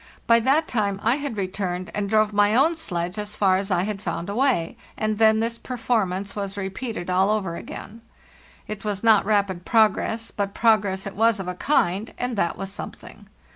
By 0.25 0.39
that 0.39 0.67
time 0.67 0.99
I 1.03 1.17
had 1.17 1.37
returned 1.37 1.91
and 1.93 2.09
drove 2.09 2.33
my 2.33 2.55
own 2.55 2.75
sledge 2.75 3.19
as 3.19 3.35
far 3.35 3.57
as 3.57 3.69
I 3.69 3.83
had 3.83 4.01
found 4.01 4.29
a 4.29 4.35
way; 4.35 4.75
and 4.97 5.19
then 5.19 5.41
this 5.41 5.59
performance 5.59 6.35
was 6.35 6.57
repeated 6.57 7.07
all 7.07 7.29
over 7.29 7.55
again. 7.55 8.01
It 8.67 8.83
was 8.83 9.03
not 9.03 9.25
rapid 9.27 9.63
progress, 9.63 10.31
but 10.31 10.55
progress 10.55 11.05
it 11.05 11.15
was 11.15 11.39
of 11.39 11.47
a 11.47 11.53
kind, 11.53 12.15
and 12.17 12.35
that 12.35 12.57
was 12.57 12.71
something. 12.71 13.27